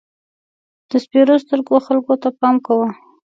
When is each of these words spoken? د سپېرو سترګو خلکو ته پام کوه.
د 0.89 0.91
سپېرو 1.03 1.35
سترګو 1.43 1.75
خلکو 1.87 2.13
ته 2.21 2.29
پام 2.39 2.55
کوه. 2.65 2.89